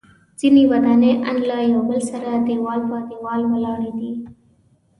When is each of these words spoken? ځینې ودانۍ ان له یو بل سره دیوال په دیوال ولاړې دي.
ځینې 0.39 0.61
ودانۍ 0.71 1.13
ان 1.27 1.37
له 1.49 1.57
یو 1.71 1.81
بل 1.89 1.99
سره 2.11 2.29
دیوال 2.47 2.79
په 2.89 2.97
دیوال 3.09 3.41
ولاړې 3.51 3.91
دي. 3.99 4.11